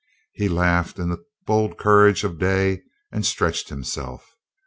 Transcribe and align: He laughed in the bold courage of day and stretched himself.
He 0.33 0.49
laughed 0.49 0.97
in 0.97 1.09
the 1.09 1.23
bold 1.45 1.77
courage 1.77 2.23
of 2.23 2.39
day 2.39 2.81
and 3.11 3.23
stretched 3.23 3.69
himself. 3.69 4.35